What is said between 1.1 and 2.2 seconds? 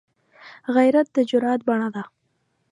د جرئت بڼه ده